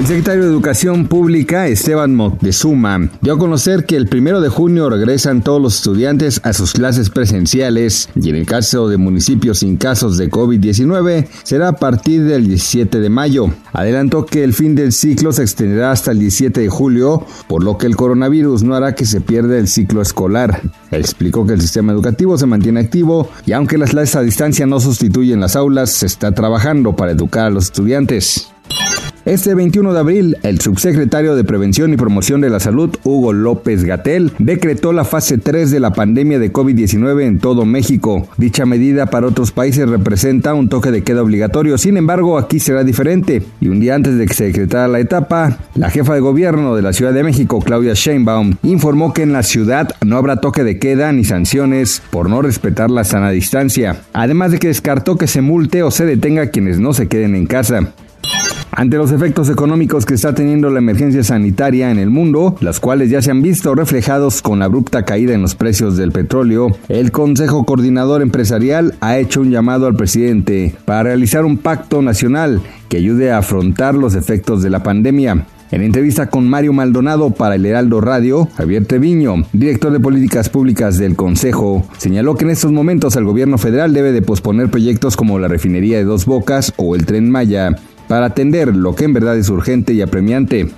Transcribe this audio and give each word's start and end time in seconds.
El 0.00 0.06
secretario 0.06 0.44
de 0.44 0.48
Educación 0.48 1.08
Pública, 1.08 1.68
Esteban 1.68 2.14
Moctezuma, 2.14 3.10
dio 3.20 3.34
a 3.34 3.38
conocer 3.38 3.84
que 3.84 3.96
el 3.96 4.08
primero 4.08 4.40
de 4.40 4.48
junio 4.48 4.88
regresan 4.88 5.42
todos 5.42 5.60
los 5.60 5.76
estudiantes 5.76 6.40
a 6.42 6.54
sus 6.54 6.72
clases 6.72 7.10
presenciales 7.10 8.08
y 8.14 8.30
en 8.30 8.36
el 8.36 8.46
caso 8.46 8.88
de 8.88 8.96
municipios 8.96 9.58
sin 9.58 9.76
casos 9.76 10.16
de 10.16 10.30
COVID-19 10.30 11.26
será 11.42 11.68
a 11.68 11.72
partir 11.74 12.24
del 12.24 12.46
17 12.46 12.98
de 12.98 13.10
mayo. 13.10 13.50
Adelantó 13.74 14.24
que 14.24 14.42
el 14.42 14.54
fin 14.54 14.74
del 14.74 14.92
ciclo 14.92 15.32
se 15.32 15.42
extenderá 15.42 15.92
hasta 15.92 16.12
el 16.12 16.20
17 16.20 16.62
de 16.62 16.68
julio, 16.70 17.26
por 17.46 17.62
lo 17.62 17.76
que 17.76 17.86
el 17.86 17.94
coronavirus 17.94 18.62
no 18.62 18.74
hará 18.74 18.94
que 18.94 19.04
se 19.04 19.20
pierda 19.20 19.58
el 19.58 19.68
ciclo 19.68 20.00
escolar. 20.00 20.62
Explicó 20.92 21.46
que 21.46 21.52
el 21.52 21.60
sistema 21.60 21.92
educativo 21.92 22.38
se 22.38 22.46
mantiene 22.46 22.80
activo 22.80 23.28
y 23.44 23.52
aunque 23.52 23.76
las 23.76 23.90
clases 23.90 24.16
a 24.16 24.22
distancia 24.22 24.64
no 24.66 24.80
sustituyen 24.80 25.40
las 25.40 25.56
aulas, 25.56 25.90
se 25.90 26.06
está 26.06 26.32
trabajando 26.32 26.96
para 26.96 27.12
educar 27.12 27.48
a 27.48 27.50
los 27.50 27.64
estudiantes. 27.64 28.50
Este 29.26 29.54
21 29.54 29.92
de 29.92 30.00
abril, 30.00 30.38
el 30.42 30.62
subsecretario 30.62 31.36
de 31.36 31.44
Prevención 31.44 31.92
y 31.92 31.98
Promoción 31.98 32.40
de 32.40 32.48
la 32.48 32.58
Salud, 32.58 32.96
Hugo 33.04 33.34
López 33.34 33.84
Gatel, 33.84 34.32
decretó 34.38 34.94
la 34.94 35.04
fase 35.04 35.36
3 35.36 35.70
de 35.70 35.78
la 35.78 35.92
pandemia 35.92 36.38
de 36.38 36.50
COVID-19 36.50 37.24
en 37.24 37.38
todo 37.38 37.66
México. 37.66 38.26
Dicha 38.38 38.64
medida 38.64 39.06
para 39.06 39.26
otros 39.26 39.52
países 39.52 39.86
representa 39.86 40.54
un 40.54 40.70
toque 40.70 40.90
de 40.90 41.04
queda 41.04 41.22
obligatorio, 41.22 41.76
sin 41.76 41.98
embargo 41.98 42.38
aquí 42.38 42.60
será 42.60 42.82
diferente. 42.82 43.42
Y 43.60 43.68
un 43.68 43.78
día 43.78 43.94
antes 43.94 44.16
de 44.16 44.24
que 44.24 44.32
se 44.32 44.44
decretara 44.44 44.88
la 44.88 45.00
etapa, 45.00 45.58
la 45.74 45.90
jefa 45.90 46.14
de 46.14 46.20
gobierno 46.20 46.74
de 46.74 46.80
la 46.80 46.94
Ciudad 46.94 47.12
de 47.12 47.22
México, 47.22 47.60
Claudia 47.60 47.92
Sheinbaum, 47.92 48.54
informó 48.62 49.12
que 49.12 49.22
en 49.22 49.34
la 49.34 49.42
ciudad 49.42 49.90
no 50.02 50.16
habrá 50.16 50.36
toque 50.36 50.64
de 50.64 50.78
queda 50.78 51.12
ni 51.12 51.24
sanciones 51.24 52.02
por 52.08 52.30
no 52.30 52.40
respetar 52.40 52.90
la 52.90 53.04
sana 53.04 53.28
distancia, 53.28 54.00
además 54.14 54.52
de 54.52 54.58
que 54.58 54.68
descartó 54.68 55.18
que 55.18 55.26
se 55.26 55.42
multe 55.42 55.82
o 55.82 55.90
se 55.90 56.06
detenga 56.06 56.44
a 56.44 56.50
quienes 56.50 56.80
no 56.80 56.94
se 56.94 57.06
queden 57.06 57.34
en 57.34 57.44
casa. 57.44 57.92
Ante 58.72 58.96
los 58.96 59.10
efectos 59.10 59.48
económicos 59.48 60.06
que 60.06 60.14
está 60.14 60.32
teniendo 60.32 60.70
la 60.70 60.78
emergencia 60.78 61.24
sanitaria 61.24 61.90
en 61.90 61.98
el 61.98 62.08
mundo, 62.08 62.56
las 62.60 62.78
cuales 62.78 63.10
ya 63.10 63.20
se 63.20 63.32
han 63.32 63.42
visto 63.42 63.74
reflejados 63.74 64.42
con 64.42 64.60
la 64.60 64.66
abrupta 64.66 65.04
caída 65.04 65.34
en 65.34 65.42
los 65.42 65.56
precios 65.56 65.96
del 65.96 66.12
petróleo, 66.12 66.68
el 66.88 67.10
Consejo 67.10 67.64
Coordinador 67.64 68.22
Empresarial 68.22 68.94
ha 69.00 69.18
hecho 69.18 69.40
un 69.40 69.50
llamado 69.50 69.86
al 69.86 69.96
presidente 69.96 70.74
para 70.84 71.02
realizar 71.02 71.44
un 71.44 71.58
pacto 71.58 72.00
nacional 72.00 72.60
que 72.88 72.98
ayude 72.98 73.32
a 73.32 73.38
afrontar 73.38 73.96
los 73.96 74.14
efectos 74.14 74.62
de 74.62 74.70
la 74.70 74.84
pandemia. 74.84 75.46
En 75.72 75.82
entrevista 75.82 76.28
con 76.28 76.48
Mario 76.48 76.72
Maldonado 76.72 77.30
para 77.30 77.56
el 77.56 77.66
Heraldo 77.66 78.00
Radio, 78.00 78.48
Javier 78.56 78.86
Treviño, 78.86 79.44
director 79.52 79.92
de 79.92 80.00
políticas 80.00 80.48
públicas 80.48 80.98
del 80.98 81.16
Consejo, 81.16 81.84
señaló 81.98 82.36
que 82.36 82.44
en 82.44 82.50
estos 82.50 82.72
momentos 82.72 83.14
el 83.16 83.24
gobierno 83.24 83.58
federal 83.58 83.92
debe 83.92 84.10
de 84.12 84.22
posponer 84.22 84.70
proyectos 84.70 85.16
como 85.16 85.38
la 85.38 85.48
refinería 85.48 85.98
de 85.98 86.04
Dos 86.04 86.26
Bocas 86.26 86.72
o 86.76 86.96
el 86.96 87.06
tren 87.06 87.30
Maya 87.30 87.76
para 88.10 88.26
atender 88.26 88.74
lo 88.74 88.96
que 88.96 89.04
en 89.04 89.12
verdad 89.12 89.38
es 89.38 89.48
urgente 89.50 89.92
y 89.92 90.02
apremiante. 90.02 90.68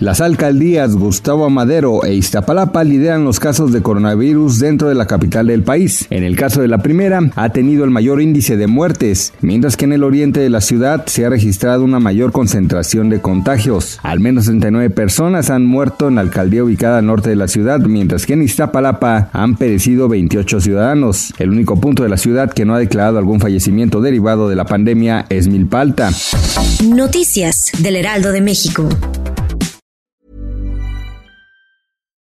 Las 0.00 0.22
alcaldías 0.22 0.96
Gustavo 0.96 1.44
Amadero 1.44 2.06
e 2.06 2.14
Iztapalapa 2.14 2.84
lideran 2.84 3.22
los 3.22 3.38
casos 3.38 3.70
de 3.70 3.82
coronavirus 3.82 4.58
dentro 4.58 4.88
de 4.88 4.94
la 4.94 5.06
capital 5.06 5.48
del 5.48 5.62
país. 5.62 6.06
En 6.08 6.24
el 6.24 6.36
caso 6.36 6.62
de 6.62 6.68
la 6.68 6.78
primera, 6.78 7.20
ha 7.36 7.50
tenido 7.50 7.84
el 7.84 7.90
mayor 7.90 8.22
índice 8.22 8.56
de 8.56 8.66
muertes, 8.66 9.34
mientras 9.42 9.76
que 9.76 9.84
en 9.84 9.92
el 9.92 10.02
oriente 10.02 10.40
de 10.40 10.48
la 10.48 10.62
ciudad 10.62 11.04
se 11.04 11.26
ha 11.26 11.28
registrado 11.28 11.84
una 11.84 12.00
mayor 12.00 12.32
concentración 12.32 13.10
de 13.10 13.20
contagios. 13.20 13.98
Al 14.02 14.20
menos 14.20 14.46
39 14.46 14.88
personas 14.88 15.50
han 15.50 15.66
muerto 15.66 16.08
en 16.08 16.14
la 16.14 16.22
alcaldía 16.22 16.64
ubicada 16.64 16.96
al 16.96 17.06
norte 17.06 17.28
de 17.28 17.36
la 17.36 17.46
ciudad, 17.46 17.80
mientras 17.80 18.24
que 18.24 18.32
en 18.32 18.42
Iztapalapa 18.42 19.28
han 19.34 19.56
perecido 19.56 20.08
28 20.08 20.62
ciudadanos. 20.62 21.34
El 21.38 21.50
único 21.50 21.78
punto 21.78 22.04
de 22.04 22.08
la 22.08 22.16
ciudad 22.16 22.50
que 22.50 22.64
no 22.64 22.74
ha 22.74 22.78
declarado 22.78 23.18
algún 23.18 23.38
fallecimiento 23.38 24.00
derivado 24.00 24.48
de 24.48 24.56
la 24.56 24.64
pandemia 24.64 25.26
es 25.28 25.48
Milpalta. 25.48 26.10
Noticias 26.86 27.70
del 27.80 27.96
Heraldo 27.96 28.32
de 28.32 28.40
México. 28.40 28.88